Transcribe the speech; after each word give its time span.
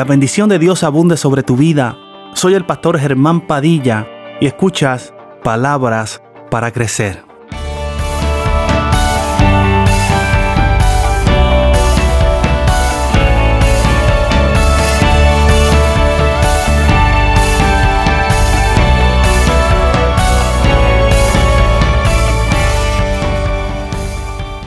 La 0.00 0.04
bendición 0.04 0.48
de 0.48 0.58
Dios 0.58 0.82
abunde 0.82 1.18
sobre 1.18 1.42
tu 1.42 1.58
vida. 1.58 1.98
Soy 2.32 2.54
el 2.54 2.64
pastor 2.64 2.98
Germán 2.98 3.46
Padilla 3.46 4.08
y 4.40 4.46
escuchas 4.46 5.12
palabras 5.44 6.22
para 6.50 6.72
crecer. 6.72 7.22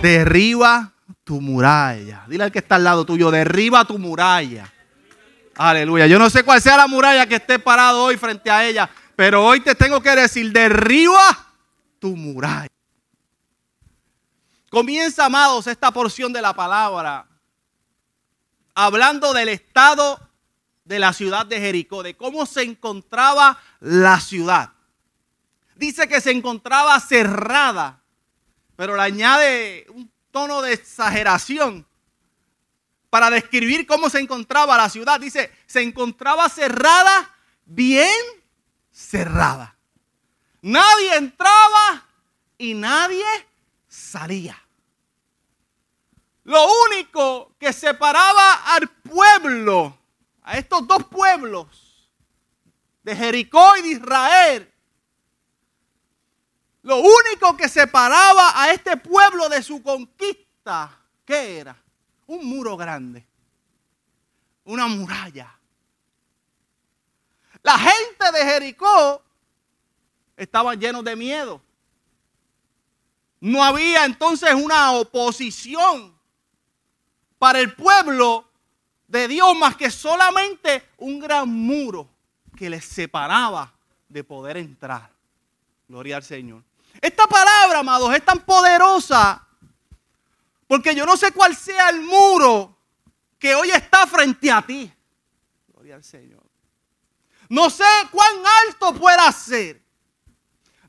Derriba 0.04 0.92
tu 1.24 1.42
muralla. 1.42 2.22
Dile 2.28 2.44
al 2.44 2.52
que 2.52 2.60
está 2.60 2.76
al 2.76 2.84
lado 2.84 3.04
tuyo, 3.04 3.32
derriba 3.32 3.84
tu 3.86 3.98
muralla. 3.98 4.73
Aleluya. 5.56 6.08
Yo 6.08 6.18
no 6.18 6.30
sé 6.30 6.44
cuál 6.44 6.62
sea 6.62 6.78
la 6.78 6.88
muralla 6.88 7.28
que 7.28 7.36
esté 7.36 7.60
parado 7.60 8.04
hoy 8.04 8.18
frente 8.18 8.50
a 8.50 8.66
ella, 8.66 8.90
pero 9.16 9.46
hoy 9.46 9.60
te 9.60 9.76
tengo 9.76 10.02
que 10.02 10.16
decir, 10.16 10.52
derriba 10.52 11.54
tu 12.00 12.16
muralla. 12.16 12.68
Comienza, 14.70 15.26
amados, 15.26 15.68
esta 15.68 15.92
porción 15.92 16.34
de 16.34 16.42
la 16.42 16.54
palabra 16.54 17.28
hablando 18.76 19.34
del 19.34 19.50
estado 19.50 20.20
de 20.84 21.00
la 21.00 21.14
ciudad 21.14 21.46
de 21.46 21.60
Jericó, 21.60 22.04
de 22.04 22.16
cómo 22.16 22.46
se 22.46 22.64
encontraba 22.64 23.60
la 23.80 24.20
ciudad. 24.20 24.74
Dice 25.76 26.08
que 26.08 26.22
se 26.22 26.32
encontraba 26.32 27.00
cerrada, 27.00 28.02
pero 28.76 28.96
le 28.96 29.04
añade 29.04 29.86
un 29.90 30.12
tono 30.32 30.62
de 30.62 30.74
exageración 30.74 31.86
para 33.14 33.30
describir 33.30 33.86
cómo 33.86 34.10
se 34.10 34.18
encontraba 34.18 34.76
la 34.76 34.90
ciudad. 34.90 35.20
Dice, 35.20 35.56
se 35.68 35.84
encontraba 35.84 36.50
cerrada, 36.50 37.32
bien 37.64 38.10
cerrada. 38.92 39.78
Nadie 40.64 41.18
entraba 41.18 42.08
y 42.58 42.74
nadie 42.74 43.24
salía. 43.88 44.60
Lo 46.44 46.66
único 46.88 47.56
que 47.60 47.72
separaba 47.72 48.74
al 48.74 48.90
pueblo, 48.90 49.96
a 50.42 50.58
estos 50.58 50.88
dos 50.88 51.04
pueblos, 51.04 52.10
de 53.04 53.16
Jericó 53.16 53.78
y 53.78 53.84
de 53.84 53.90
Israel, 53.90 54.74
lo 56.82 56.98
único 56.98 57.56
que 57.58 57.70
separaba 57.70 58.60
a 58.60 58.72
este 58.72 58.98
pueblo 58.98 59.50
de 59.50 59.62
su 59.62 59.84
conquista, 59.84 61.00
¿qué 61.24 61.60
era? 61.60 61.83
Un 62.28 62.46
muro 62.46 62.78
grande, 62.78 63.26
una 64.66 64.88
muralla. 64.88 65.58
La 67.62 67.78
gente 67.78 68.32
de 68.32 68.46
Jericó 68.46 69.22
estaba 70.36 70.76
lleno 70.76 71.04
de 71.04 71.16
miedo. 71.16 71.62
No 73.40 73.64
había 73.64 74.06
entonces 74.06 74.54
una 74.54 74.92
oposición 74.94 76.14
para 77.38 77.60
el 77.60 77.74
pueblo 77.74 78.48
de 79.08 79.28
Dios 79.28 79.56
más 79.58 79.76
que 79.76 79.92
solamente 79.92 80.90
un 80.98 81.20
gran 81.20 81.50
muro 81.50 82.10
que 82.56 82.70
les 82.70 82.86
separaba 82.86 83.74
de 84.08 84.24
poder 84.24 84.58
entrar. 84.58 85.10
Gloria 85.88 86.18
al 86.18 86.24
Señor. 86.24 86.64
Esta 87.02 87.28
palabra, 87.28 87.80
amados, 87.80 88.14
es 88.16 88.24
tan 88.24 88.40
poderosa 88.40 89.46
porque 90.68 90.96
yo 90.96 91.06
no 91.06 91.18
sé 91.18 91.32
cuál 91.32 91.56
sea 91.56 91.90
el 91.90 92.02
muro 92.02 92.78
que 93.40 93.54
hoy 93.56 93.72
está 93.72 94.08
frente 94.08 94.52
a 94.52 94.62
ti. 94.62 94.92
Gloria 95.68 95.96
al 95.96 96.04
Señor. 96.04 96.44
No 97.50 97.70
sé 97.70 97.84
cuán 98.12 98.44
alto 98.66 98.94
pueda 98.94 99.32
ser. 99.32 99.84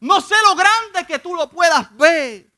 No 0.00 0.20
sé 0.20 0.34
lo 0.42 0.54
grande 0.54 1.06
que 1.06 1.18
tú 1.18 1.34
lo 1.34 1.48
puedas 1.50 1.94
ver. 1.96 2.50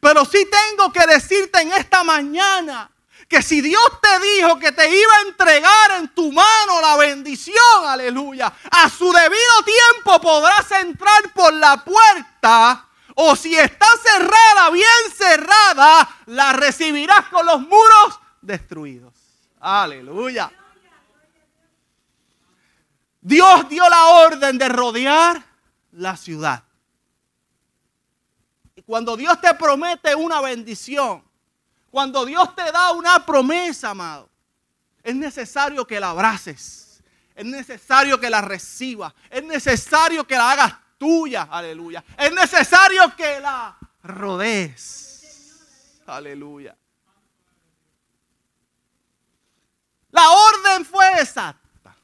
Pero 0.00 0.24
sí 0.24 0.48
tengo 0.50 0.92
que 0.92 1.06
decirte 1.06 1.60
en 1.60 1.72
esta 1.72 2.04
mañana 2.04 2.90
que 3.28 3.42
si 3.42 3.60
Dios 3.60 3.82
te 4.00 4.20
dijo 4.20 4.58
que 4.58 4.72
te 4.72 4.88
iba 4.88 5.16
a 5.16 5.28
entregar 5.28 5.90
en 5.98 6.08
tu 6.14 6.32
mano 6.32 6.80
la 6.80 6.96
bendición, 6.96 7.86
aleluya, 7.86 8.52
a 8.70 8.88
su 8.88 9.12
debido 9.12 9.62
tiempo 9.64 10.20
podrás 10.20 10.70
entrar 10.72 11.32
por 11.34 11.52
la 11.52 11.84
puerta. 11.84 12.87
O 13.20 13.34
si 13.34 13.52
está 13.52 13.86
cerrada, 14.00 14.70
bien 14.70 14.86
cerrada, 15.12 16.08
la 16.26 16.52
recibirás 16.52 17.28
con 17.28 17.44
los 17.44 17.60
muros 17.62 18.20
destruidos. 18.40 19.12
Aleluya. 19.58 20.52
Dios 23.20 23.68
dio 23.68 23.88
la 23.88 24.06
orden 24.06 24.56
de 24.56 24.68
rodear 24.68 25.44
la 25.90 26.16
ciudad. 26.16 26.62
Y 28.76 28.82
cuando 28.82 29.16
Dios 29.16 29.40
te 29.40 29.52
promete 29.54 30.14
una 30.14 30.40
bendición, 30.40 31.24
cuando 31.90 32.24
Dios 32.24 32.54
te 32.54 32.70
da 32.70 32.92
una 32.92 33.26
promesa, 33.26 33.90
amado, 33.90 34.30
es 35.02 35.16
necesario 35.16 35.84
que 35.84 35.98
la 35.98 36.10
abraces. 36.10 37.02
Es 37.34 37.44
necesario 37.44 38.20
que 38.20 38.30
la 38.30 38.42
recibas. 38.42 39.12
Es 39.28 39.42
necesario 39.42 40.24
que 40.24 40.36
la 40.36 40.52
hagas 40.52 40.87
tuya. 40.98 41.48
Aleluya. 41.50 42.04
Es 42.16 42.32
necesario 42.32 43.14
que 43.16 43.40
la 43.40 43.76
rodees. 44.02 46.02
Aleluya. 46.06 46.76
La 50.10 50.30
orden 50.30 50.84
fue 50.84 51.20
exacta. 51.20 51.94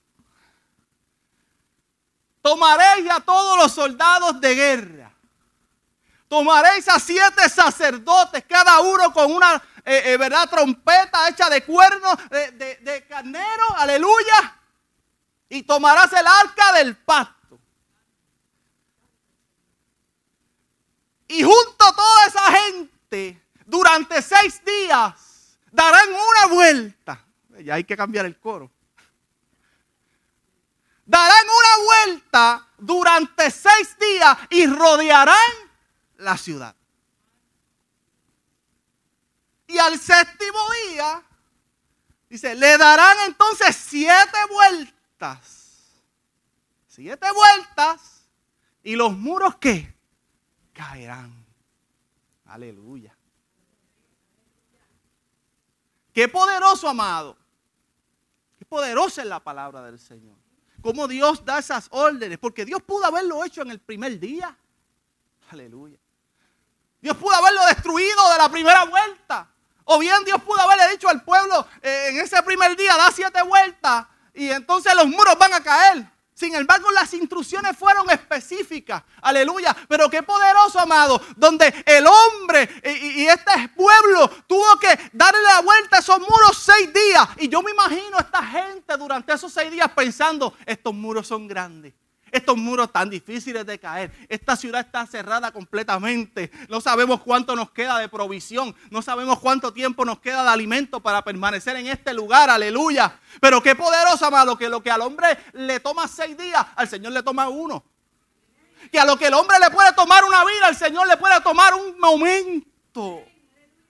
Tomaréis 2.42 3.10
a 3.10 3.20
todos 3.20 3.56
los 3.56 3.72
soldados 3.72 4.40
de 4.40 4.54
guerra. 4.54 5.10
Tomaréis 6.28 6.86
a 6.88 6.98
siete 6.98 7.48
sacerdotes, 7.48 8.44
cada 8.46 8.80
uno 8.80 9.12
con 9.12 9.32
una 9.32 9.62
eh, 9.84 10.12
eh, 10.12 10.16
¿verdad? 10.16 10.48
Trompeta 10.48 11.28
hecha 11.28 11.48
de 11.50 11.64
cuernos 11.64 12.16
de, 12.30 12.78
de 12.80 13.06
carnero, 13.06 13.64
aleluya. 13.76 14.58
Y 15.48 15.62
tomarás 15.62 16.12
el 16.12 16.26
arca 16.26 16.72
del 16.72 16.96
pacto. 16.96 17.33
Y 21.34 21.42
junto 21.42 21.84
a 21.84 21.96
toda 21.96 22.26
esa 22.26 22.52
gente, 22.52 23.42
durante 23.66 24.22
seis 24.22 24.64
días, 24.64 25.58
darán 25.72 26.08
una 26.10 26.46
vuelta. 26.54 27.26
Ya 27.58 27.74
hay 27.74 27.82
que 27.82 27.96
cambiar 27.96 28.24
el 28.24 28.38
coro. 28.38 28.70
Darán 31.04 31.44
una 31.44 31.84
vuelta 31.86 32.68
durante 32.78 33.50
seis 33.50 33.96
días 33.98 34.38
y 34.48 34.66
rodearán 34.66 35.52
la 36.18 36.36
ciudad. 36.38 36.76
Y 39.66 39.76
al 39.76 39.98
séptimo 39.98 40.60
día, 40.88 41.20
dice, 42.28 42.54
le 42.54 42.78
darán 42.78 43.18
entonces 43.26 43.74
siete 43.74 44.38
vueltas. 44.50 46.04
Siete 46.86 47.26
vueltas. 47.32 48.28
Y 48.84 48.94
los 48.94 49.16
muros 49.16 49.56
que 49.56 49.93
caerán. 50.74 51.32
Aleluya. 52.44 53.16
Qué 56.12 56.28
poderoso, 56.28 56.88
amado. 56.88 57.36
Qué 58.58 58.64
poderosa 58.64 59.22
es 59.22 59.28
la 59.28 59.40
palabra 59.40 59.82
del 59.82 59.98
Señor. 59.98 60.36
Cómo 60.82 61.08
Dios 61.08 61.44
da 61.44 61.58
esas 61.58 61.88
órdenes. 61.90 62.38
Porque 62.38 62.64
Dios 62.64 62.82
pudo 62.82 63.06
haberlo 63.06 63.42
hecho 63.44 63.62
en 63.62 63.70
el 63.70 63.80
primer 63.80 64.20
día. 64.20 64.56
Aleluya. 65.50 65.98
Dios 67.00 67.16
pudo 67.16 67.34
haberlo 67.34 67.64
destruido 67.66 68.30
de 68.32 68.38
la 68.38 68.48
primera 68.48 68.84
vuelta. 68.84 69.48
O 69.84 69.98
bien 69.98 70.24
Dios 70.24 70.42
pudo 70.42 70.60
haberle 70.60 70.90
dicho 70.90 71.08
al 71.08 71.22
pueblo 71.22 71.66
eh, 71.82 72.08
en 72.10 72.18
ese 72.20 72.42
primer 72.42 72.76
día, 72.76 72.96
da 72.96 73.10
siete 73.10 73.42
vueltas 73.42 74.06
y 74.32 74.50
entonces 74.50 74.94
los 74.94 75.06
muros 75.06 75.36
van 75.38 75.52
a 75.52 75.62
caer. 75.62 76.10
Sin 76.34 76.54
embargo, 76.54 76.90
las 76.90 77.14
instrucciones 77.14 77.76
fueron 77.76 78.10
específicas. 78.10 79.02
Aleluya. 79.22 79.74
Pero 79.88 80.10
qué 80.10 80.22
poderoso, 80.22 80.80
amado. 80.80 81.20
Donde 81.36 81.72
el 81.86 82.04
hombre 82.06 82.68
y, 82.84 83.22
y, 83.22 83.26
este 83.26 83.68
pueblo 83.76 84.28
tuvo 84.46 84.78
que 84.78 85.10
darle 85.12 85.42
la 85.42 85.60
vuelta 85.60 85.96
a 85.96 86.00
esos 86.00 86.18
muros 86.18 86.58
seis 86.58 86.92
días. 86.92 87.28
Y 87.38 87.48
yo 87.48 87.62
me 87.62 87.70
imagino 87.70 88.18
a 88.18 88.22
esta 88.22 88.44
gente 88.44 88.96
durante 88.96 89.32
esos 89.32 89.52
seis 89.52 89.70
días 89.70 89.88
pensando, 89.94 90.54
estos 90.66 90.92
muros 90.92 91.26
son 91.26 91.46
grandes 91.46 91.94
estos 92.34 92.56
muros 92.56 92.90
tan 92.90 93.08
difíciles 93.08 93.64
de 93.64 93.78
caer. 93.78 94.10
Esta 94.28 94.56
ciudad 94.56 94.80
está 94.80 95.06
cerrada 95.06 95.52
completamente. 95.52 96.50
No 96.68 96.80
sabemos 96.80 97.20
cuánto 97.20 97.54
nos 97.54 97.70
queda 97.70 97.98
de 97.98 98.08
provisión. 98.08 98.74
No 98.90 99.02
sabemos 99.02 99.38
cuánto 99.38 99.72
tiempo 99.72 100.04
nos 100.04 100.18
queda 100.18 100.42
de 100.42 100.50
alimento 100.50 100.98
para 100.98 101.22
permanecer 101.22 101.76
en 101.76 101.86
este 101.86 102.12
lugar. 102.12 102.50
Aleluya. 102.50 103.20
Pero 103.40 103.62
qué 103.62 103.76
poderoso, 103.76 104.26
amado, 104.26 104.58
que 104.58 104.68
lo 104.68 104.82
que 104.82 104.90
al 104.90 105.02
hombre 105.02 105.38
le 105.52 105.78
toma 105.78 106.08
seis 106.08 106.36
días, 106.36 106.66
al 106.74 106.88
Señor 106.88 107.12
le 107.12 107.22
toma 107.22 107.48
uno. 107.48 107.84
Que 108.90 108.98
a 108.98 109.04
lo 109.04 109.16
que 109.16 109.28
el 109.28 109.34
hombre 109.34 109.56
le 109.60 109.70
puede 109.70 109.92
tomar 109.92 110.24
una 110.24 110.44
vida, 110.44 110.66
al 110.66 110.76
Señor 110.76 111.06
le 111.06 111.16
puede 111.16 111.40
tomar 111.40 111.72
un 111.74 111.98
momento. 112.00 113.22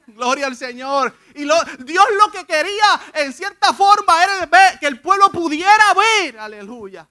Gloria 0.06 0.49
al 0.49 0.56
Señor. 0.56 1.17
Y 1.35 1.46
lo, 1.46 1.56
Dios 1.79 2.05
lo 2.19 2.31
que 2.31 2.44
quería 2.44 3.00
en 3.14 3.32
cierta 3.32 3.73
forma 3.73 4.23
era 4.23 4.79
que 4.79 4.87
el 4.87 5.00
pueblo 5.00 5.31
pudiera 5.32 5.94
ver, 5.94 6.38
aleluya, 6.38 7.08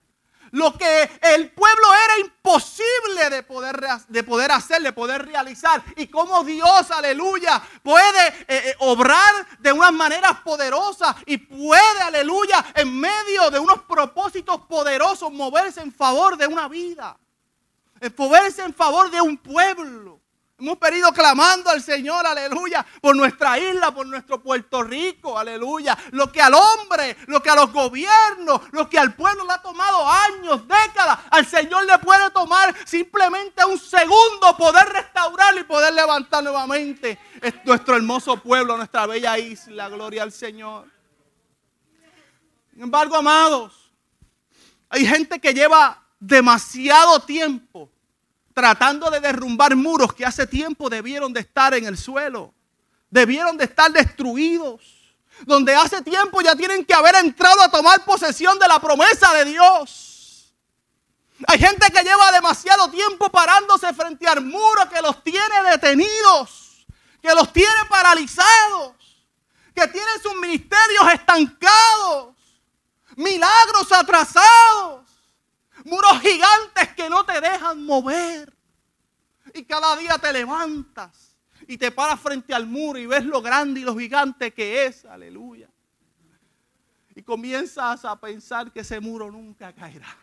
lo 0.53 0.71
que 0.77 1.09
el 1.33 1.51
pueblo 1.51 1.87
era 2.05 2.19
imposible 2.19 3.29
de 3.31 3.41
poder, 3.41 3.81
de 4.07 4.23
poder 4.23 4.51
hacer, 4.51 4.83
de 4.83 4.93
poder 4.93 5.25
realizar. 5.25 5.83
Y 5.95 6.07
cómo 6.07 6.43
Dios, 6.43 6.91
aleluya, 6.91 7.59
puede 7.81 8.27
eh, 8.27 8.33
eh, 8.47 8.75
obrar 8.79 9.47
de 9.57 9.71
unas 9.71 9.91
maneras 9.91 10.41
poderosas 10.41 11.15
y 11.25 11.37
puede, 11.37 12.01
aleluya, 12.03 12.63
en 12.75 12.99
medio 12.99 13.49
de 13.49 13.57
unos 13.57 13.81
propósitos 13.81 14.61
poderosos, 14.67 15.31
moverse 15.31 15.81
en 15.81 15.91
favor 15.91 16.37
de 16.37 16.45
una 16.45 16.67
vida, 16.67 17.17
moverse 18.15 18.61
en 18.61 18.75
favor 18.75 19.09
de 19.09 19.21
un 19.21 19.37
pueblo. 19.37 20.22
Hemos 20.59 20.79
venido 20.79 21.11
clamando 21.11 21.71
al 21.71 21.81
Señor, 21.81 22.25
aleluya, 22.27 22.85
por 23.01 23.15
nuestra 23.15 23.57
isla, 23.57 23.91
por 23.91 24.05
nuestro 24.05 24.41
Puerto 24.41 24.83
Rico, 24.83 25.37
aleluya. 25.37 25.97
Lo 26.11 26.31
que 26.31 26.41
al 26.41 26.53
hombre, 26.53 27.17
lo 27.25 27.41
que 27.41 27.49
a 27.49 27.55
los 27.55 27.73
gobiernos, 27.73 28.61
lo 28.71 28.87
que 28.87 28.99
al 28.99 29.15
pueblo 29.15 29.45
le 29.45 29.53
ha 29.53 29.61
tomado 29.61 30.07
años, 30.07 30.61
décadas, 30.67 31.19
al 31.31 31.47
Señor 31.47 31.85
le 31.85 31.97
puede 31.97 32.29
tomar 32.29 32.73
simplemente 32.85 33.65
un 33.65 33.79
segundo 33.79 34.55
poder 34.55 34.87
restaurar 34.89 35.57
y 35.57 35.63
poder 35.63 35.91
levantar 35.93 36.43
nuevamente 36.43 37.17
nuestro 37.65 37.95
hermoso 37.95 38.37
pueblo, 38.37 38.77
nuestra 38.77 39.07
bella 39.07 39.37
isla. 39.39 39.89
Gloria 39.89 40.21
al 40.21 40.31
Señor. 40.31 40.87
Sin 42.71 42.83
embargo, 42.83 43.15
amados, 43.15 43.91
hay 44.87 45.05
gente 45.05 45.41
que 45.41 45.51
lleva 45.51 45.99
demasiado 46.19 47.19
tiempo 47.21 47.92
tratando 48.53 49.09
de 49.09 49.19
derrumbar 49.19 49.75
muros 49.75 50.13
que 50.13 50.25
hace 50.25 50.47
tiempo 50.47 50.89
debieron 50.89 51.33
de 51.33 51.41
estar 51.41 51.73
en 51.73 51.85
el 51.85 51.97
suelo, 51.97 52.53
debieron 53.09 53.57
de 53.57 53.65
estar 53.65 53.91
destruidos, 53.91 54.81
donde 55.45 55.75
hace 55.75 56.01
tiempo 56.01 56.41
ya 56.41 56.55
tienen 56.55 56.85
que 56.85 56.93
haber 56.93 57.15
entrado 57.15 57.61
a 57.61 57.69
tomar 57.69 58.05
posesión 58.05 58.57
de 58.59 58.67
la 58.67 58.79
promesa 58.79 59.33
de 59.33 59.45
Dios. 59.45 60.53
Hay 61.47 61.59
gente 61.59 61.91
que 61.91 62.03
lleva 62.03 62.31
demasiado 62.31 62.89
tiempo 62.89 63.29
parándose 63.29 63.91
frente 63.93 64.27
al 64.27 64.41
muro 64.41 64.87
que 64.89 65.01
los 65.01 65.23
tiene 65.23 65.63
detenidos, 65.71 66.85
que 67.21 67.33
los 67.33 67.51
tiene 67.51 67.85
paralizados, 67.89 68.93
que 69.73 69.87
tienen 69.87 70.21
sus 70.21 70.35
ministerios 70.35 71.11
estancados, 71.11 72.35
milagros 73.15 73.91
atrasados 73.91 75.02
muros 75.85 76.19
gigantes 76.21 76.93
que 76.95 77.09
no 77.09 77.25
te 77.25 77.39
dejan 77.39 77.83
mover. 77.83 78.53
Y 79.53 79.63
cada 79.65 79.95
día 79.95 80.17
te 80.17 80.31
levantas 80.33 81.37
y 81.67 81.77
te 81.77 81.91
paras 81.91 82.19
frente 82.19 82.53
al 82.53 82.65
muro 82.65 82.99
y 82.99 83.05
ves 83.05 83.25
lo 83.25 83.41
grande 83.41 83.81
y 83.81 83.83
lo 83.83 83.97
gigante 83.97 84.53
que 84.53 84.85
es. 84.85 85.05
Aleluya. 85.05 85.69
Y 87.15 87.21
comienzas 87.21 88.03
a 88.05 88.19
pensar 88.19 88.71
que 88.71 88.79
ese 88.79 88.99
muro 88.99 89.31
nunca 89.31 89.73
caerá. 89.73 90.17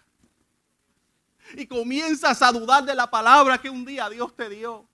Y 1.55 1.67
comienzas 1.67 2.43
a 2.43 2.53
dudar 2.53 2.85
de 2.85 2.95
la 2.95 3.11
palabra 3.11 3.59
que 3.59 3.71
un 3.71 3.85
día 3.85 4.09
Dios 4.09 4.35
te 4.37 4.49
dio. 4.49 4.87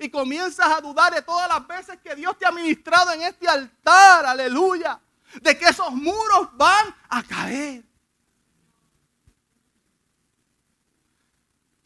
Y 0.00 0.08
comienzas 0.08 0.66
a 0.66 0.80
dudar 0.80 1.12
de 1.12 1.22
todas 1.22 1.48
las 1.48 1.66
veces 1.66 1.98
que 2.02 2.14
Dios 2.14 2.38
te 2.38 2.46
ha 2.46 2.52
ministrado 2.52 3.12
en 3.12 3.22
este 3.22 3.48
altar. 3.48 4.26
Aleluya. 4.26 5.00
De 5.40 5.56
que 5.58 5.66
esos 5.66 5.90
muros 5.92 6.48
van 6.56 6.94
a 7.08 7.22
caer. 7.22 7.84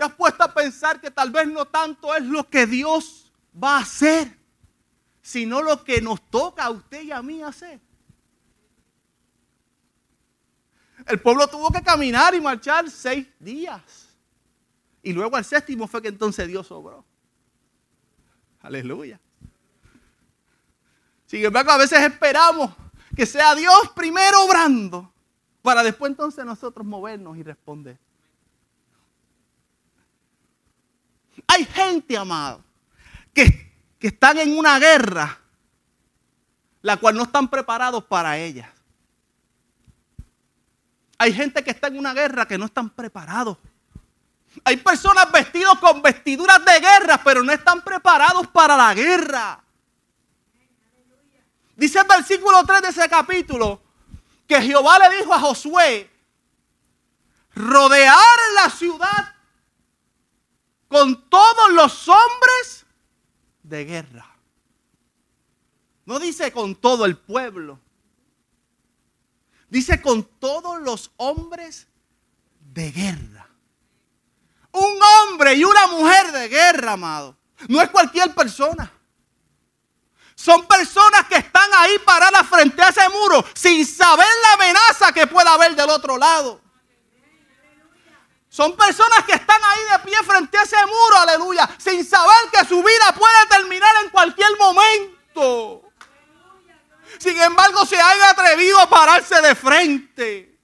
¿Te 0.05 0.11
has 0.11 0.17
puesto 0.17 0.45
a 0.45 0.53
pensar 0.53 1.01
que 1.01 1.11
tal 1.11 1.31
vez 1.31 1.49
no 1.49 1.65
tanto 1.65 2.15
es 2.15 2.23
lo 2.23 2.47
que 2.51 2.67
Dios 2.67 3.33
va 3.57 3.79
a 3.79 3.81
hacer, 3.81 4.39
sino 5.23 5.63
lo 5.63 5.83
que 5.83 6.03
nos 6.03 6.21
toca 6.29 6.65
a 6.65 6.71
usted 6.71 7.05
y 7.05 7.11
a 7.11 7.23
mí 7.23 7.43
hacer? 7.43 7.81
El 11.07 11.19
pueblo 11.23 11.49
tuvo 11.49 11.71
que 11.71 11.81
caminar 11.81 12.35
y 12.35 12.41
marchar 12.43 12.91
seis 12.91 13.27
días. 13.39 14.15
Y 15.03 15.15
luego 15.15 15.37
al 15.37 15.45
séptimo 15.47 15.87
fue 15.87 16.03
que 16.03 16.09
entonces 16.09 16.47
Dios 16.49 16.67
sobró. 16.67 17.03
Aleluya. 18.61 19.19
Sin 21.25 21.43
embargo, 21.43 21.71
a 21.71 21.79
veces 21.79 22.01
esperamos 22.01 22.71
que 23.17 23.25
sea 23.25 23.55
Dios 23.55 23.91
primero 23.97 24.45
obrando 24.45 25.11
para 25.63 25.83
después 25.83 26.11
entonces 26.11 26.45
nosotros 26.45 26.87
movernos 26.87 27.39
y 27.39 27.43
responder. 27.43 28.04
Hay 31.47 31.65
gente, 31.65 32.17
amado, 32.17 32.63
que, 33.33 33.73
que 33.99 34.09
están 34.09 34.39
en 34.39 34.57
una 34.57 34.79
guerra, 34.79 35.39
la 36.83 36.97
cual 36.97 37.17
no 37.17 37.25
están 37.25 37.49
preparados 37.49 38.05
para 38.05 38.39
ella. 38.39 38.73
Hay 41.19 41.33
gente 41.33 41.63
que 41.63 41.71
está 41.71 41.89
en 41.89 41.99
una 41.99 42.13
guerra 42.13 42.47
que 42.47 42.59
no 42.59 42.67
están 42.67 42.91
preparados. 42.91 43.59
Hay 44.65 44.77
personas 44.77 45.31
vestidos 45.33 45.79
con 45.79 46.03
vestiduras 46.03 46.65
de 46.65 46.81
guerra, 46.81 47.21
pero 47.25 47.43
no 47.43 47.53
están 47.53 47.83
preparados 47.83 48.47
para 48.49 48.77
la 48.77 48.95
guerra. 48.95 49.65
Dice 51.77 51.99
el 51.99 52.07
versículo 52.07 52.65
3 52.65 52.83
de 52.83 52.89
ese 52.89 53.09
capítulo 53.09 53.81
que 54.47 54.61
Jehová 54.61 54.99
le 54.99 55.17
dijo 55.17 55.35
a 55.35 55.41
Josué, 55.41 56.11
rodear 57.55 58.39
la 58.55 58.71
ciudad 58.71 59.34
con 60.95 61.29
todos 61.29 61.73
los 61.73 62.07
hombres 62.07 62.87
de 63.65 63.85
guerra. 63.85 64.33
No 66.05 66.21
dice 66.21 66.53
con 66.53 66.77
todo 66.77 67.05
el 67.05 67.17
pueblo. 67.17 67.81
Dice 69.69 70.01
con 70.01 70.23
todos 70.23 70.81
los 70.81 71.11
hombres 71.17 71.89
de 72.61 72.93
guerra. 72.93 73.49
Un 74.71 74.97
hombre 75.03 75.55
y 75.55 75.65
una 75.65 75.89
mujer 75.89 76.31
de 76.31 76.47
guerra, 76.47 76.93
amado. 76.93 77.37
No 77.67 77.83
es 77.83 77.91
cualquier 77.91 78.33
persona. 78.33 78.93
Son 80.37 80.65
personas 80.65 81.27
que 81.27 81.39
están 81.39 81.71
ahí 81.75 81.99
paradas 82.07 82.47
frente 82.47 82.81
a 82.81 82.91
ese 82.91 83.09
muro 83.09 83.45
sin 83.53 83.85
saber 83.85 84.29
la 84.45 84.53
amenaza 84.53 85.11
que 85.13 85.27
pueda 85.27 85.55
haber 85.55 85.75
del 85.75 85.91
otro 85.91 86.17
lado. 86.17 86.64
Son 88.55 88.77
personas 88.77 89.25
que 89.25 89.33
están 89.33 89.61
ahí 89.65 89.81
de 89.91 89.99
pie 90.09 90.17
frente 90.23 90.57
a 90.57 90.63
ese 90.63 90.77
muro, 90.87 91.17
aleluya, 91.17 91.69
sin 91.77 92.09
saber 92.09 92.51
que 92.53 92.65
su 92.65 92.81
vida 92.85 93.13
puede 93.19 93.47
terminar 93.49 93.93
en 94.05 94.11
cualquier 94.11 94.57
momento. 94.57 95.83
Sin 97.19 97.43
embargo, 97.43 97.85
se 97.85 98.01
han 98.01 98.23
atrevido 98.23 98.79
a 98.79 98.89
pararse 98.89 99.43
de 99.43 99.57
frente. 99.57 100.57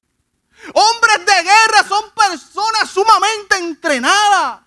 Hombres 0.73 1.25
de 1.25 1.43
guerra 1.43 1.85
son 1.85 2.11
personas 2.11 2.89
sumamente 2.89 3.57
entrenadas. 3.57 4.61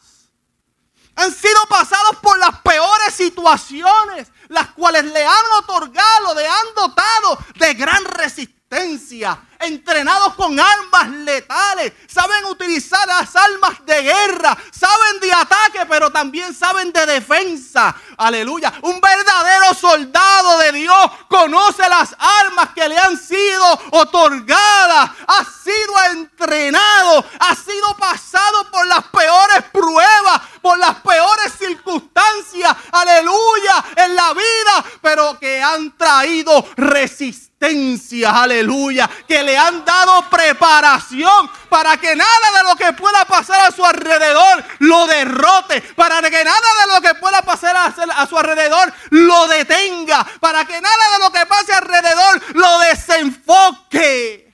Han 1.16 1.32
sido 1.32 1.64
pasados 1.66 2.16
por 2.16 2.38
las 2.38 2.60
peores 2.60 3.14
situaciones, 3.14 4.28
las 4.48 4.72
cuales 4.72 5.02
le 5.02 5.24
han 5.24 5.52
otorgado, 5.60 6.34
le 6.34 6.46
han 6.46 6.74
dotado 6.76 7.38
de 7.54 7.72
gran 7.72 8.04
resistencia 8.04 9.40
entrenados 9.66 10.34
con 10.34 10.58
armas 10.58 11.10
letales, 11.10 11.92
saben 12.06 12.44
utilizar 12.46 13.06
las 13.06 13.34
armas 13.34 13.84
de 13.84 14.02
guerra, 14.02 14.56
saben 14.72 15.20
de 15.20 15.32
ataque, 15.32 15.86
pero 15.88 16.10
también 16.10 16.54
saben 16.54 16.92
de 16.92 17.06
defensa. 17.06 17.94
Aleluya. 18.16 18.72
Un 18.82 19.00
verdadero 19.00 19.74
soldado 19.74 20.58
de 20.58 20.72
Dios 20.72 21.10
conoce 21.28 21.88
las 21.88 22.14
armas 22.18 22.70
que 22.74 22.88
le 22.88 22.98
han 22.98 23.16
sido 23.16 23.80
otorgadas, 23.92 25.10
ha 25.26 25.44
sido 25.44 26.04
entrenado, 26.12 27.24
ha 27.40 27.54
sido 27.54 27.96
pasado 27.96 28.70
por 28.70 28.86
las 28.86 29.04
peores 29.04 29.64
pruebas, 29.72 30.40
por 30.64 30.78
las 30.78 30.94
peores 31.00 31.52
circunstancias, 31.58 32.74
aleluya, 32.90 33.84
en 33.96 34.14
la 34.14 34.32
vida, 34.32 34.84
pero 35.02 35.38
que 35.38 35.62
han 35.62 35.94
traído 35.94 36.66
resistencia 36.74 38.30
aleluya, 38.30 39.10
que 39.28 39.42
le 39.42 39.58
han 39.58 39.84
dado 39.84 40.28
preparación 40.30 41.50
para 41.68 41.98
que 41.98 42.16
nada 42.16 42.50
de 42.56 42.64
lo 42.64 42.76
que 42.76 42.94
pueda 42.94 43.26
pasar 43.26 43.60
a 43.60 43.72
su 43.72 43.84
alrededor 43.84 44.64
lo 44.78 45.06
derrote, 45.06 45.82
para 45.94 46.22
que 46.22 46.44
nada 46.44 46.68
de 46.80 46.94
lo 46.94 47.00
que 47.02 47.14
pueda 47.20 47.42
pasar 47.42 47.76
a, 47.76 48.26
su 48.26 48.38
alrededor 48.38 48.90
lo 49.10 49.46
detenga, 49.48 50.26
para 50.40 50.64
que 50.64 50.80
nada 50.80 51.10
de 51.12 51.24
lo 51.24 51.30
que 51.30 51.44
pase 51.44 51.74
alrededor 51.74 52.42
lo 52.54 52.78
desenfoque. 52.78 54.50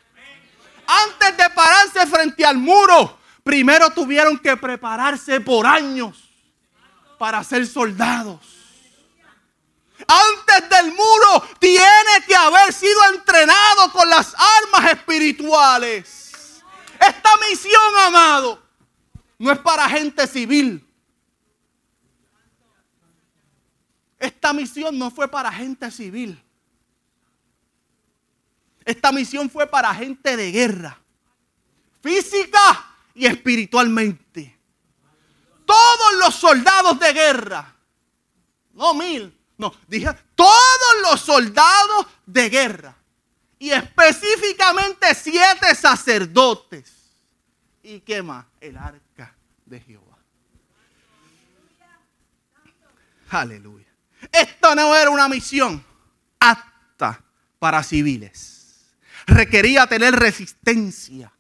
Antes 0.89 1.37
de 1.37 1.51
pararse 1.51 2.05
frente 2.09 2.45
al 2.45 2.57
muro, 2.59 3.20
primero 3.51 3.91
tuvieron 3.91 4.39
que 4.39 4.57
prepararse 4.57 5.41
por 5.41 5.67
años 5.67 6.23
para 7.19 7.43
ser 7.43 7.67
soldados 7.67 8.39
antes 10.07 10.71
del 10.71 10.93
muro 10.93 11.49
tiene 11.59 12.25
que 12.29 12.37
haber 12.37 12.73
sido 12.73 12.99
entrenado 13.13 13.91
con 13.91 14.09
las 14.09 14.35
armas 14.35 14.93
espirituales. 14.93 16.63
Esta 17.01 17.31
misión, 17.49 17.97
amado, 18.07 18.63
no 19.37 19.51
es 19.51 19.59
para 19.59 19.89
gente 19.89 20.29
civil. 20.29 20.87
Esta 24.17 24.53
misión 24.53 24.97
no 24.97 25.11
fue 25.11 25.27
para 25.27 25.51
gente 25.51 25.91
civil. 25.91 26.41
Esta 28.85 29.11
misión 29.11 29.51
fue 29.51 29.67
para 29.67 29.93
gente 29.93 30.37
de 30.37 30.53
guerra, 30.53 30.99
física 32.01 32.90
y 33.15 33.27
espiritualmente. 33.27 34.59
Todos 35.65 36.15
los 36.19 36.35
soldados 36.35 36.99
de 36.99 37.13
guerra, 37.13 37.77
no 38.73 38.95
mil, 38.95 39.37
no, 39.57 39.73
dije 39.87 40.09
todos 40.35 41.03
los 41.03 41.21
soldados 41.21 42.07
de 42.27 42.49
guerra 42.49 42.97
y 43.59 43.71
específicamente 43.71 45.15
siete 45.15 45.75
sacerdotes. 45.75 46.93
¿Y 47.83 48.01
qué 48.01 48.23
más? 48.23 48.47
El 48.61 48.77
arca 48.77 49.35
de 49.67 49.81
Jehová. 49.81 50.19
Aleluya. 53.31 53.87
Esto 54.33 54.75
no 54.75 54.95
era 54.97 55.11
una 55.11 55.29
misión 55.29 55.85
apta 56.39 57.23
para 57.59 57.83
civiles. 57.83 58.87
Requería 59.27 59.87
tener 59.87 60.15
resistencia. 60.15 61.33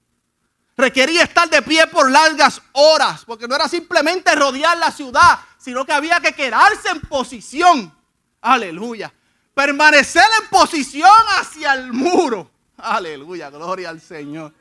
Requería 0.81 1.25
estar 1.25 1.49
de 1.49 1.63
pie 1.63 1.87
por 1.89 2.11
largas 2.11 2.63
horas, 2.73 3.25
porque 3.25 3.47
no 3.47 3.55
era 3.55 3.69
simplemente 3.69 4.35
rodear 4.35 4.79
la 4.79 4.91
ciudad, 4.91 5.39
sino 5.59 5.85
que 5.85 5.93
había 5.93 6.21
que 6.21 6.33
quedarse 6.33 6.89
en 6.89 7.01
posición. 7.03 7.95
Aleluya. 8.41 9.13
Permanecer 9.55 10.25
en 10.43 10.49
posición 10.49 11.11
hacia 11.39 11.75
el 11.75 11.93
muro. 11.93 12.51
Aleluya, 12.79 13.51
gloria 13.51 13.91
al 13.91 14.01
Señor. 14.01 14.55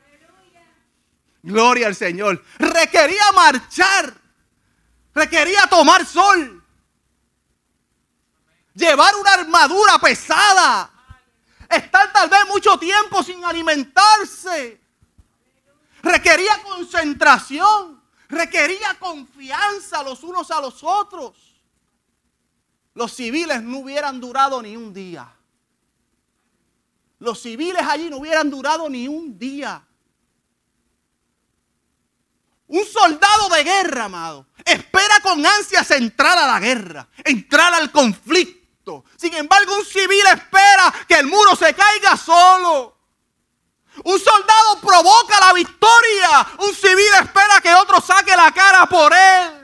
Gloria 1.42 1.86
al 1.86 1.94
Señor. 1.94 2.44
Requería 2.58 3.32
marchar. 3.32 4.14
Requería 5.14 5.66
tomar 5.68 6.04
sol 6.04 6.60
llevar 8.74 9.14
una 9.16 9.34
armadura 9.34 9.98
pesada, 9.98 10.90
estar 11.68 12.12
tal 12.12 12.28
vez 12.28 12.46
mucho 12.48 12.78
tiempo 12.78 13.22
sin 13.22 13.44
alimentarse. 13.44 14.79
Requería 16.02 16.62
concentración, 16.62 18.02
requería 18.28 18.98
confianza 18.98 20.02
los 20.02 20.22
unos 20.22 20.50
a 20.50 20.60
los 20.60 20.82
otros. 20.82 21.36
Los 22.94 23.14
civiles 23.14 23.62
no 23.62 23.78
hubieran 23.78 24.20
durado 24.20 24.60
ni 24.62 24.76
un 24.76 24.92
día. 24.92 25.32
Los 27.18 27.40
civiles 27.40 27.82
allí 27.82 28.08
no 28.08 28.18
hubieran 28.18 28.50
durado 28.50 28.88
ni 28.88 29.06
un 29.06 29.38
día. 29.38 29.86
Un 32.66 32.84
soldado 32.84 33.48
de 33.48 33.64
guerra, 33.64 34.04
amado, 34.04 34.46
espera 34.64 35.20
con 35.22 35.44
ansias 35.44 35.90
entrar 35.90 36.38
a 36.38 36.46
la 36.46 36.60
guerra, 36.60 37.08
entrar 37.24 37.74
al 37.74 37.90
conflicto 37.90 38.60
sin 39.16 39.34
embargo, 39.34 39.76
un 39.76 39.84
civil 39.84 40.22
espera 40.32 40.92
que 41.06 41.14
el 41.14 41.26
muro 41.26 41.54
se 41.54 41.74
caiga 41.74 42.16
solo. 42.16 42.96
Un 44.04 44.18
soldado 44.18 44.80
provoca 44.80 45.38
la 45.40 45.52
victoria. 45.52 46.46
Un 46.58 46.74
civil 46.74 47.12
espera 47.20 47.60
que 47.60 47.74
otro 47.74 48.00
saque 48.00 48.36
la 48.36 48.52
cara 48.52 48.86
por 48.86 49.12
él. 49.12 49.56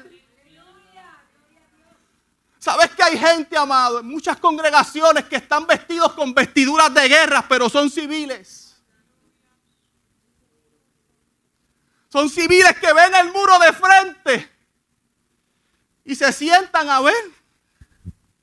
¿Sabes 2.59 2.91
que 2.91 3.03
hay 3.03 3.17
gente, 3.17 3.57
amado, 3.57 4.01
en 4.01 4.09
muchas 4.09 4.39
congregaciones 4.39 5.25
que 5.27 5.37
están 5.37 5.67
vestidos 5.67 6.13
con 6.15 6.35
vestiduras 6.35 6.93
de 6.93 7.09
guerra, 7.09 7.47
pero 7.49 7.69
son 7.69 7.89
civiles? 7.89 8.77
Son 12.09 12.29
civiles 12.29 12.77
que 12.79 12.93
ven 12.93 13.15
el 13.15 13.33
muro 13.33 13.59
de 13.59 13.73
frente 13.73 14.53
y 16.05 16.15
se 16.17 16.33
sientan 16.33 16.89
a 16.89 17.01
ver 17.01 17.37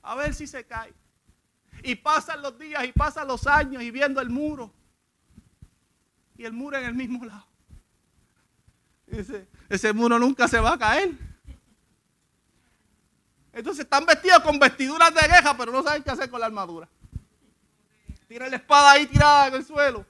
a 0.04 0.16
ver 0.16 0.34
si 0.34 0.46
se 0.46 0.66
cae. 0.66 0.94
Y 1.82 1.96
pasan 1.96 2.42
los 2.42 2.58
días 2.60 2.84
y 2.86 2.92
pasan 2.92 3.28
los 3.28 3.48
años 3.48 3.82
y 3.82 3.90
viendo 3.90 4.22
el 4.22 4.30
muro. 4.30 4.72
El 6.46 6.54
muro 6.54 6.78
en 6.78 6.86
el 6.86 6.94
mismo 6.94 7.24
lado. 7.24 7.48
Ese, 9.08 9.48
ese 9.70 9.94
muro 9.94 10.20
nunca 10.20 10.48
se 10.48 10.60
va 10.60 10.74
a 10.74 10.78
caer. 10.78 11.12
Entonces 13.54 13.86
están 13.86 14.06
vestidos 14.06 14.40
con 14.40 14.58
vestiduras 14.60 15.14
de 15.14 15.22
guerra, 15.28 15.56
pero 15.56 15.72
no 15.72 15.84
saben 15.84 16.04
qué 16.04 16.12
hacer 16.12 16.30
con 16.30 16.40
la 16.40 16.48
armadura. 16.48 16.90
Tienen 18.28 18.50
la 18.50 18.58
espada 18.58 18.92
ahí 18.92 19.06
tirada 19.06 19.48
en 19.48 19.54
el 19.56 19.66
suelo. 19.66 20.06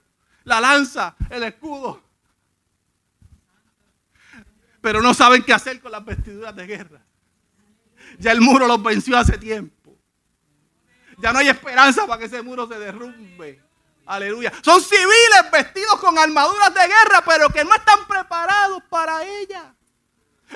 La 0.46 0.62
lanza, 0.62 1.16
el 1.30 1.44
escudo. 1.44 2.02
Pero 4.82 5.02
no 5.02 5.14
saben 5.14 5.44
qué 5.44 5.54
hacer 5.54 5.80
con 5.82 5.92
las 5.92 6.04
vestiduras 6.04 6.56
de 6.56 6.68
guerra. 6.68 7.02
Ya 8.20 8.32
el 8.32 8.42
muro 8.42 8.68
los 8.68 8.82
venció 8.84 9.18
hace 9.18 9.38
tiempo. 9.38 9.98
Ya 11.20 11.32
no 11.32 11.40
hay 11.40 11.48
esperanza 11.48 12.06
para 12.06 12.20
que 12.20 12.26
ese 12.26 12.42
muro 12.42 12.68
se 12.68 12.78
derrumbe. 12.78 13.63
Aleluya. 14.06 14.52
Son 14.62 14.82
civiles 14.82 15.52
vestidos 15.52 16.00
con 16.00 16.18
armaduras 16.18 16.74
de 16.74 16.88
guerra, 16.88 17.24
pero 17.26 17.50
que 17.50 17.64
no 17.64 17.74
están 17.74 18.06
preparados 18.06 18.84
para 18.90 19.24
ella. 19.24 19.74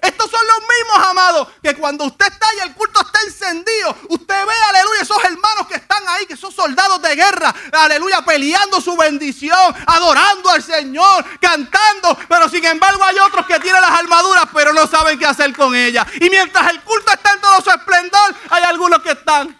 Estos 0.02 0.30
son 0.30 0.42
los 0.46 0.60
mismos, 0.60 1.08
amados, 1.08 1.48
que 1.64 1.76
cuando 1.76 2.06
usted 2.06 2.28
está 2.28 2.46
y 2.56 2.68
el 2.68 2.74
culto 2.76 3.02
está 3.02 3.20
encendido, 3.26 3.96
usted 4.10 4.46
ve, 4.46 4.54
aleluya, 4.70 5.02
esos 5.02 5.24
hermanos 5.24 5.68
que 5.68 5.76
están 5.76 6.04
ahí, 6.08 6.26
que 6.26 6.38
son 6.38 6.52
soldados 6.52 7.02
de 7.02 7.16
guerra, 7.16 7.54
aleluya, 7.72 8.22
peleando 8.22 8.80
su 8.80 8.96
bendición, 8.96 9.76
adorando 9.88 10.50
al 10.52 10.62
Señor, 10.62 11.26
cantando, 11.40 12.16
pero 12.28 12.48
sin 12.48 12.64
embargo 12.66 13.04
hay 13.04 13.18
otros 13.20 13.46
que 13.48 13.60
tienen 13.60 13.82
las 13.82 14.00
armaduras, 14.00 14.46
pero 14.54 14.72
no 14.74 14.86
saben 14.86 15.18
qué 15.18 15.26
hacer 15.26 15.56
con 15.56 15.76
ellas. 15.76 16.06
Y 16.22 16.30
mientras 16.30 16.70
el 16.70 16.82
culto 16.82 17.12
está 17.12 17.34
en 17.34 17.42
todo 17.42 17.62
su 17.62 17.70
esplendor, 17.72 18.36
hay 18.52 18.64
algunos 18.64 19.02
que 19.02 19.12
están 19.12 19.58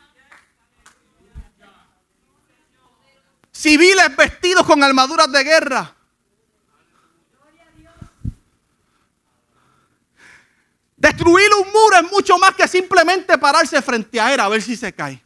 civiles 3.58 4.16
vestidos 4.16 4.66
con 4.66 4.84
armaduras 4.84 5.32
de 5.32 5.44
guerra. 5.44 5.94
Destruir 10.96 11.50
un 11.54 11.72
muro 11.72 11.98
es 11.98 12.12
mucho 12.12 12.38
más 12.38 12.56
que 12.56 12.68
simplemente 12.68 13.38
pararse 13.38 13.82
frente 13.82 14.20
a 14.20 14.34
él 14.34 14.40
a 14.40 14.50
ver 14.50 14.62
si 14.62 14.76
se 14.76 14.94
cae. 14.94 15.24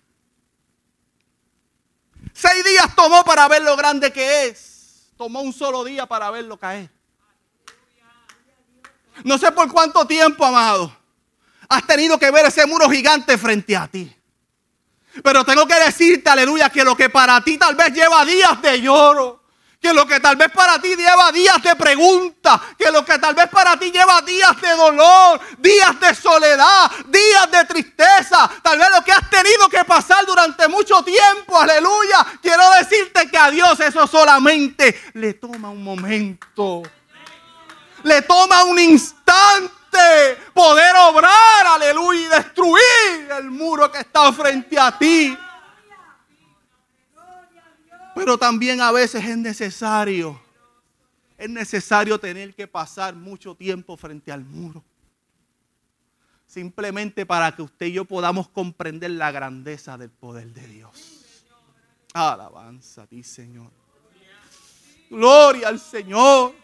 Seis 2.33 2.63
días 2.63 2.95
tomó 2.95 3.23
para 3.23 3.47
ver 3.47 3.61
lo 3.61 3.75
grande 3.75 4.11
que 4.11 4.47
es. 4.47 5.11
Tomó 5.17 5.41
un 5.41 5.53
solo 5.53 5.83
día 5.83 6.05
para 6.05 6.31
verlo 6.31 6.57
caer. 6.57 6.89
No 9.23 9.38
sé 9.38 9.51
por 9.51 9.71
cuánto 9.71 10.05
tiempo, 10.07 10.45
amado, 10.45 10.95
has 11.69 11.85
tenido 11.85 12.17
que 12.17 12.31
ver 12.31 12.45
ese 12.45 12.65
muro 12.65 12.89
gigante 12.89 13.38
frente 13.38 13.75
a 13.75 13.88
ti. 13.88 14.13
Pero 15.24 15.44
tengo 15.44 15.68
que 15.68 15.75
decirte, 15.75 16.30
aleluya, 16.30 16.70
que 16.70 16.84
lo 16.84 16.96
que 16.96 17.10
para 17.10 17.41
ti 17.41 17.58
tal 17.58 17.75
vez 17.75 17.94
lleva 17.94 18.24
días 18.24 18.62
de 18.62 18.82
lloro, 18.82 19.41
que 19.82 19.94
lo 19.94 20.06
que 20.06 20.20
tal 20.20 20.36
vez 20.36 20.51
para 20.51 20.80
ti 20.80 20.96
lleva 20.96 21.32
días 21.32 21.62
de 21.62 21.75
pregunta, 21.75 22.62
que 22.77 22.91
lo 22.91 23.03
que 23.03 23.18
tal 23.18 23.34
vez 23.34 23.48
para 23.50 23.77
ti 23.77 23.91
lleva 23.91 24.22
días 24.22 24.62
de 24.62 24.70
dolor, 24.70 25.41
días 25.58 26.00
de 26.00 26.13
soledad, 26.13 26.91
días 27.08 27.51
de 27.51 27.65
tristeza, 27.65 28.50
tal 28.62 28.77
vez 28.77 28.88
lo 28.96 29.03
que 29.03 29.12
has 29.12 29.27
tenido 29.30 29.68
que 29.70 29.84
pasar 29.84 30.24
durante 30.25 30.68
mucho 30.68 31.03
tiempo, 31.03 31.60
aleluya. 31.60 32.25
Quiero 32.41 32.63
decirte 32.80 33.27
que 33.30 33.38
a 33.38 33.50
Dios 33.50 33.80
eso 33.80 34.06
solamente 34.06 35.01
le 35.13 35.34
toma 35.34 35.72
un 35.72 35.84
momento, 35.84 36.84
le 38.03 38.22
toma 38.22 38.63
un 38.65 38.80
instante 38.80 39.80
poder 40.53 40.95
obrar, 40.95 41.65
aleluya, 41.65 42.19
y 42.19 42.27
destruir 42.27 43.31
el 43.38 43.51
muro 43.51 43.91
que 43.91 44.00
está 44.00 44.31
frente 44.33 44.79
a 44.79 44.98
ti. 44.98 45.38
Pero 48.15 48.38
también 48.38 48.81
a 48.81 48.91
veces 48.91 49.24
es 49.24 49.38
necesario, 49.38 50.39
es 51.38 51.50
necesario 51.50 52.19
tener 52.19 52.53
que 52.53 52.67
pasar 52.67 53.15
mucho 53.15 53.55
tiempo 53.55 53.95
frente 53.98 54.31
al 54.31 54.43
muro. 54.43 54.83
Simplemente 56.45 57.25
para 57.25 57.55
que 57.55 57.62
usted 57.62 57.86
y 57.86 57.93
yo 57.93 58.05
podamos 58.05 58.50
comprender 58.50 59.12
la 59.12 59.31
grandeza 59.31 59.98
del 59.98 60.10
poder 60.10 60.48
de 60.53 60.67
Dios. 60.67 61.24
Alabanza 62.13 63.03
a 63.03 63.07
ti, 63.07 63.24
Señor. 63.24 63.71
Gloria 65.10 65.69
al 65.69 65.79
Señor. 65.79 66.61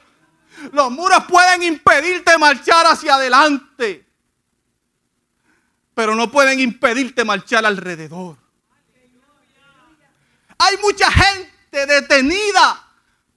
Los 0.72 0.92
muros 0.92 1.24
pueden 1.26 1.64
impedirte 1.64 2.38
marchar 2.38 2.86
hacia 2.88 3.16
adelante, 3.16 4.08
pero 5.94 6.16
no 6.16 6.32
pueden 6.32 6.60
impedirte 6.60 7.24
marchar 7.24 7.66
alrededor. 7.66 8.38
Hay 10.58 10.78
mucha 10.78 11.12
gente 11.12 11.86
detenida, 11.86 12.84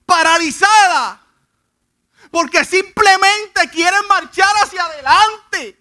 paralizada, 0.07 1.21
porque 2.31 2.65
simplemente 2.65 3.69
quieren 3.71 4.07
marchar 4.09 4.53
hacia 4.63 4.85
adelante. 4.85 5.79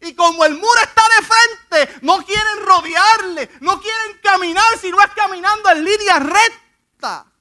Y 0.00 0.14
como 0.14 0.44
el 0.44 0.54
muro 0.54 0.80
está 0.82 1.02
de 1.18 1.26
frente, 1.26 1.98
no 2.02 2.24
quieren 2.24 2.62
rodearle, 2.64 3.50
no 3.60 3.80
quieren 3.80 4.18
caminar, 4.22 4.78
sino 4.80 5.00
es 5.00 5.10
caminando 5.12 5.70
en 5.70 5.84
línea 5.84 6.18
recta 6.18 7.33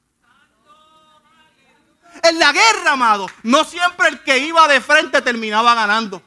en 2.21 2.39
la 2.39 2.51
guerra, 2.51 2.91
amado, 2.91 3.27
no 3.43 3.63
siempre 3.63 4.09
el 4.09 4.21
que 4.21 4.37
iba 4.39 4.67
de 4.67 4.81
frente 4.81 5.21
terminaba 5.21 5.73
ganando. 5.73 6.21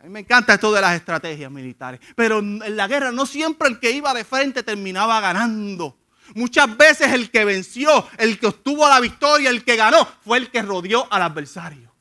A 0.00 0.04
mí 0.04 0.10
me 0.10 0.20
encanta 0.20 0.54
esto 0.54 0.72
de 0.72 0.80
las 0.80 0.94
estrategias 0.94 1.50
militares. 1.50 2.00
Pero 2.14 2.38
en 2.38 2.76
la 2.76 2.86
guerra 2.86 3.10
no 3.12 3.26
siempre 3.26 3.68
el 3.68 3.80
que 3.80 3.90
iba 3.90 4.14
de 4.14 4.24
frente 4.24 4.62
terminaba 4.62 5.20
ganando. 5.20 5.98
Muchas 6.34 6.76
veces 6.76 7.12
el 7.12 7.30
que 7.30 7.44
venció, 7.44 8.08
el 8.18 8.38
que 8.38 8.46
obtuvo 8.46 8.88
la 8.88 9.00
victoria, 9.00 9.50
el 9.50 9.64
que 9.64 9.76
ganó, 9.76 10.06
fue 10.24 10.38
el 10.38 10.50
que 10.50 10.62
rodeó 10.62 11.06
al 11.12 11.22
adversario. 11.22 11.92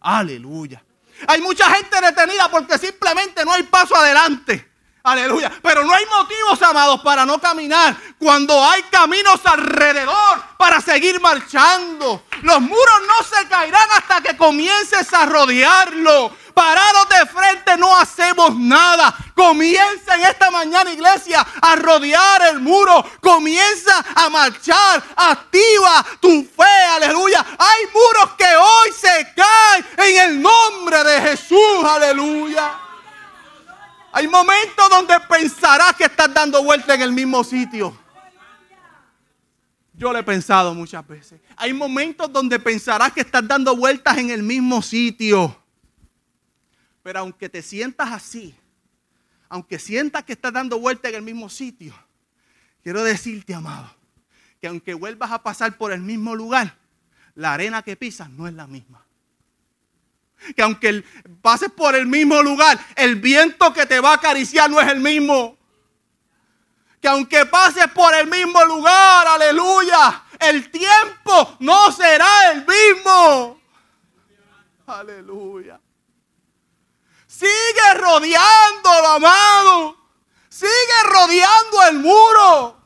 Aleluya. 0.00 0.84
Hay 1.26 1.40
mucha 1.40 1.68
gente 1.70 2.00
detenida 2.00 2.50
porque 2.50 2.78
simplemente 2.78 3.44
no 3.44 3.52
hay 3.52 3.62
paso 3.64 3.96
adelante. 3.96 4.72
Aleluya. 5.06 5.52
Pero 5.62 5.84
no 5.84 5.94
hay 5.94 6.04
motivos, 6.06 6.60
amados, 6.62 7.00
para 7.00 7.24
no 7.24 7.38
caminar. 7.38 7.96
Cuando 8.18 8.60
hay 8.64 8.82
caminos 8.90 9.40
alrededor 9.44 10.42
para 10.58 10.80
seguir 10.80 11.20
marchando. 11.20 12.24
Los 12.42 12.60
muros 12.60 13.00
no 13.06 13.22
se 13.22 13.46
caerán 13.46 13.88
hasta 13.96 14.20
que 14.20 14.36
comiences 14.36 15.14
a 15.14 15.26
rodearlo. 15.26 16.32
Parados 16.52 17.08
de 17.08 17.24
frente 17.26 17.76
no 17.76 17.96
hacemos 17.96 18.56
nada. 18.56 19.14
Comienza 19.36 20.16
en 20.16 20.24
esta 20.24 20.50
mañana, 20.50 20.90
iglesia, 20.90 21.46
a 21.62 21.76
rodear 21.76 22.42
el 22.50 22.58
muro. 22.58 23.04
Comienza 23.20 24.04
a 24.12 24.28
marchar. 24.28 25.04
Activa 25.14 26.04
tu 26.18 26.42
fe. 26.42 26.84
Aleluya. 26.96 27.46
Hay 27.56 27.84
muros 27.94 28.34
que 28.36 28.56
hoy 28.56 28.90
se 28.90 29.32
caen 29.36 29.86
en 29.98 30.30
el 30.30 30.42
nombre 30.42 31.04
de 31.04 31.20
Jesús. 31.20 31.84
Aleluya. 31.84 32.85
Hay 34.16 34.28
momentos 34.28 34.88
donde 34.88 35.14
pensarás 35.28 35.94
que 35.94 36.04
estás 36.04 36.32
dando 36.32 36.64
vuelta 36.64 36.94
en 36.94 37.02
el 37.02 37.12
mismo 37.12 37.44
sitio. 37.44 37.94
Yo 39.92 40.10
lo 40.10 40.18
he 40.18 40.22
pensado 40.22 40.72
muchas 40.72 41.06
veces. 41.06 41.38
Hay 41.54 41.74
momentos 41.74 42.32
donde 42.32 42.58
pensarás 42.58 43.12
que 43.12 43.20
estás 43.20 43.46
dando 43.46 43.76
vueltas 43.76 44.16
en 44.16 44.30
el 44.30 44.42
mismo 44.42 44.80
sitio. 44.80 45.62
Pero 47.02 47.18
aunque 47.18 47.50
te 47.50 47.60
sientas 47.60 48.10
así, 48.10 48.54
aunque 49.50 49.78
sientas 49.78 50.24
que 50.24 50.32
estás 50.32 50.54
dando 50.54 50.80
vueltas 50.80 51.10
en 51.10 51.16
el 51.16 51.22
mismo 51.22 51.50
sitio, 51.50 51.94
quiero 52.82 53.04
decirte, 53.04 53.52
amado, 53.52 53.94
que 54.62 54.68
aunque 54.68 54.94
vuelvas 54.94 55.30
a 55.30 55.42
pasar 55.42 55.76
por 55.76 55.92
el 55.92 56.00
mismo 56.00 56.34
lugar, 56.34 56.78
la 57.34 57.52
arena 57.52 57.82
que 57.82 57.96
pisas 57.96 58.30
no 58.30 58.48
es 58.48 58.54
la 58.54 58.66
misma 58.66 59.05
que 60.54 60.62
aunque 60.62 61.04
pases 61.42 61.70
por 61.70 61.94
el 61.94 62.06
mismo 62.06 62.42
lugar, 62.42 62.78
el 62.94 63.16
viento 63.16 63.72
que 63.72 63.86
te 63.86 64.00
va 64.00 64.10
a 64.10 64.14
acariciar 64.14 64.70
no 64.70 64.80
es 64.80 64.88
el 64.88 65.00
mismo. 65.00 65.56
Que 67.00 67.08
aunque 67.08 67.46
pases 67.46 67.86
por 67.88 68.14
el 68.14 68.26
mismo 68.26 68.64
lugar, 68.64 69.26
aleluya, 69.26 70.24
el 70.38 70.70
tiempo 70.70 71.56
no 71.60 71.90
será 71.92 72.52
el 72.52 72.66
mismo. 72.66 73.60
Aleluya. 74.86 75.80
Sigue 77.26 77.94
rodeando, 77.98 78.90
amado. 79.08 79.96
Sigue 80.48 81.02
rodeando 81.04 81.82
el 81.90 81.98
muro. 81.98 82.80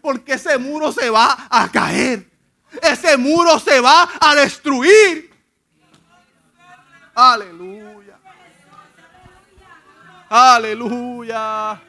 Porque 0.00 0.34
ese 0.34 0.58
muro 0.58 0.92
se 0.92 1.10
va 1.10 1.48
a 1.50 1.70
caer 1.70 2.33
ese 2.82 3.16
muro 3.16 3.58
se 3.58 3.80
va 3.80 4.08
a 4.20 4.34
destruir. 4.34 5.30
Aleluya. 7.14 8.18
Aleluya. 10.28 11.80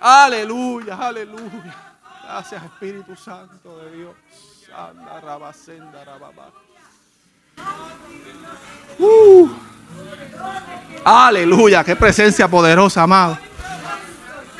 Aleluya, 0.00 0.94
aleluya. 0.94 1.74
Gracias 2.24 2.64
Espíritu 2.64 3.16
Santo 3.16 3.78
de 3.78 3.96
Dios. 3.96 4.14
Uh. 8.98 9.48
Aleluya, 11.04 11.84
qué 11.84 11.96
presencia 11.96 12.48
poderosa, 12.48 13.02
amado. 13.02 13.38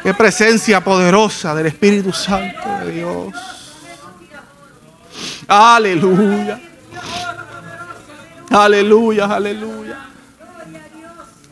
Qué 0.02 0.14
presencia 0.14 0.82
poderosa 0.82 1.54
del 1.54 1.66
Espíritu 1.66 2.12
Santo 2.12 2.68
de 2.84 2.92
Dios. 2.92 3.55
Aleluya. 5.48 6.60
Aleluya, 8.50 9.24
aleluya. 9.26 10.08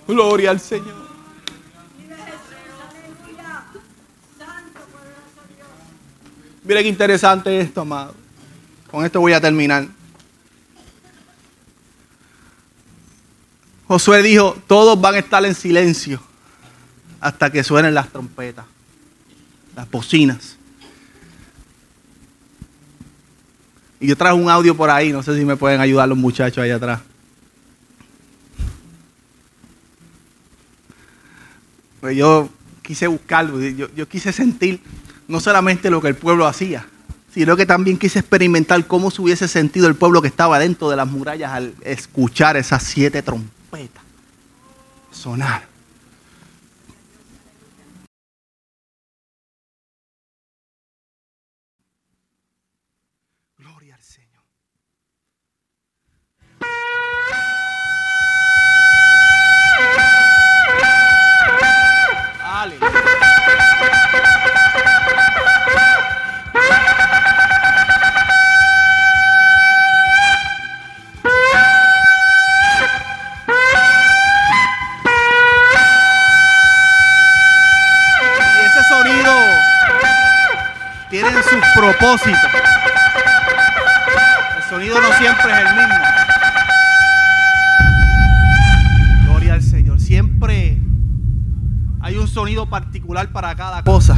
Gloria 0.07 0.51
al 0.51 0.61
Señor. 0.61 1.05
Miren 6.65 6.83
qué 6.83 6.89
interesante 6.89 7.61
esto, 7.61 7.83
amado. 7.83 8.15
Con 8.91 9.05
esto 9.05 9.21
voy 9.21 9.33
a 9.33 9.41
terminar. 9.41 9.87
Josué 13.87 14.23
dijo, 14.23 14.57
todos 14.67 14.99
van 14.99 15.15
a 15.15 15.19
estar 15.19 15.45
en 15.45 15.55
silencio 15.55 16.21
hasta 17.21 17.51
que 17.51 17.63
suenen 17.63 17.93
las 17.93 18.09
trompetas, 18.09 18.65
las 19.77 19.91
bocinas. 19.91 20.57
Y 24.05 24.09
yo 24.09 24.17
traje 24.19 24.35
un 24.35 24.51
audio 24.51 24.77
por 24.77 24.91
ahí, 24.91 25.13
no 25.13 25.23
sé 25.23 25.35
si 25.35 25.47
me 25.47 25.57
pueden 25.57 25.81
ayudar 25.81 26.07
los 26.07 26.19
muchachos 26.19 26.59
ahí 26.63 26.71
atrás. 26.71 27.01
Pues 32.03 32.15
yo 32.15 32.51
quise 32.83 33.07
buscarlo, 33.07 33.59
yo, 33.63 33.89
yo 33.97 34.07
quise 34.07 34.31
sentir 34.31 34.83
no 35.27 35.41
solamente 35.41 35.89
lo 35.89 36.03
que 36.03 36.09
el 36.09 36.17
pueblo 36.17 36.47
hacía, 36.47 36.87
sino 37.33 37.57
que 37.57 37.65
también 37.65 37.97
quise 37.97 38.19
experimentar 38.19 38.87
cómo 38.87 39.11
se 39.11 39.23
hubiese 39.23 39.49
sentido 39.49 39.89
el 39.89 39.95
pueblo 39.95 40.21
que 40.21 40.29
estaba 40.29 40.59
dentro 40.59 40.91
de 40.91 40.97
las 40.97 41.11
murallas 41.11 41.53
al 41.53 41.73
escuchar 41.81 42.59
esas 42.59 42.83
siete 42.83 43.23
trompetas 43.23 44.03
sonar. 45.13 45.74
El 82.15 82.21
sonido 84.71 85.01
no 85.01 85.13
siempre 85.19 85.53
es 85.53 85.59
el 85.59 85.65
mismo. 85.75 85.95
Gloria 89.25 89.55
al 89.55 89.63
Señor. 89.63 90.01
Siempre 90.01 90.79
hay 92.01 92.17
un 92.17 92.29
sonido 92.29 92.67
particular 92.67 93.33
para 93.33 93.57
cada 93.57 93.83
cosa. 93.83 94.17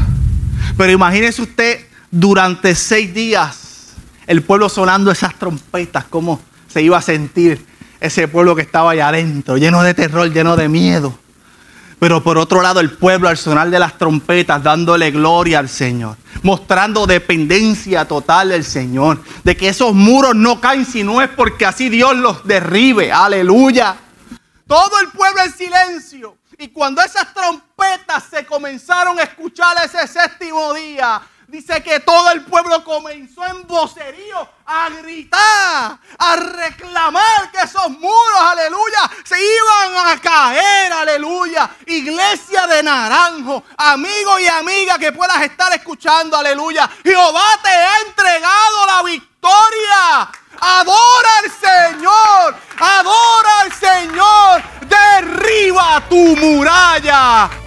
Pero 0.76 0.92
imagínese 0.92 1.40
usted 1.40 1.87
durante 2.11 2.74
seis 2.74 3.14
días 3.14 3.94
el 4.26 4.42
pueblo 4.42 4.68
sonando 4.68 5.11
esas 5.11 5.35
trompetas, 5.35 6.04
cómo 6.04 6.38
se 6.68 6.82
iba 6.82 6.98
a 6.98 7.02
sentir 7.02 7.64
ese 8.00 8.28
pueblo 8.28 8.54
que 8.54 8.61
estaba 8.61 8.90
allá 8.90 9.09
adentro, 9.09 9.56
lleno 9.56 9.82
de 9.82 9.94
terror, 9.94 10.30
lleno 10.30 10.54
de 10.56 10.68
miedo. 10.68 11.18
Pero 11.98 12.22
por 12.22 12.37
otro 12.37 12.61
lado, 12.61 12.80
el 12.80 12.90
pueblo 12.90 13.28
al 13.28 13.38
sonar 13.38 13.70
de 13.70 13.78
las 13.78 13.96
trompetas, 13.96 14.62
dándole 14.62 15.11
gloria 15.11 15.59
al 15.59 15.68
Señor, 15.68 16.16
mostrando 16.42 17.06
dependencia 17.06 18.04
total 18.06 18.50
del 18.50 18.64
Señor, 18.64 19.22
de 19.44 19.56
que 19.56 19.68
esos 19.68 19.94
muros 19.94 20.35
no 20.35 20.61
caen 20.61 20.85
si 20.85 21.02
no 21.02 21.22
es 21.22 21.30
porque 21.30 21.64
así 21.64 21.88
Dios 21.88 22.14
los 22.16 22.46
derribe. 22.46 23.11
Aleluya. 23.11 23.96
Todo 24.66 25.00
el 25.00 25.09
pueblo 25.09 25.42
en 25.42 25.52
silencio. 25.52 26.37
Y 26.59 26.68
cuando 26.68 27.02
esas 27.02 27.32
trompetas 27.35 28.24
se 28.30 28.44
comenzaron 28.46 29.18
a 29.18 29.22
escuchar 29.22 29.76
ese 29.85 30.06
séptimo 30.06 30.72
día, 30.74 31.20
Dice 31.48 31.80
que 31.80 32.00
todo 32.00 32.32
el 32.32 32.44
pueblo 32.44 32.82
comenzó 32.82 33.44
en 33.46 33.64
vocerío 33.68 34.48
a 34.66 34.88
gritar, 34.90 35.96
a 36.18 36.37
reclamar 36.37 37.52
que 37.52 37.59
esos 37.59 37.88
muros, 37.88 38.40
aleluya, 38.40 39.09
se 39.24 39.37
iban 39.38 40.09
a 40.09 40.20
caer, 40.20 40.92
aleluya. 40.92 41.70
Iglesia 41.87 42.66
de 42.66 42.82
Naranjo, 42.82 43.62
amigo 43.76 44.40
y 44.40 44.48
amiga 44.48 44.98
que 44.98 45.12
puedas 45.12 45.40
estar 45.42 45.72
escuchando, 45.72 46.37
aleluya. 46.37 46.90
Jehová 47.04 47.61
te 47.62 47.68
ha 47.68 48.00
entregado 48.09 48.87
la 48.87 49.02
victoria. 49.04 50.30
Adora 50.59 51.30
al 51.44 51.50
Señor, 51.52 52.56
adora 52.80 53.61
al 53.61 53.72
Señor, 53.72 54.62
derriba 54.88 56.02
tu 56.09 56.35
muralla 56.37 57.65